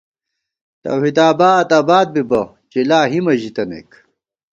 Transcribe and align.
توحید 0.83 1.17
آباد 1.29 1.67
آباد 1.79 2.07
بِبہ، 2.13 2.41
چِلا 2.71 2.99
ہیمہ 3.11 3.33
ژی 3.39 3.49
تَنَئیک 3.55 3.91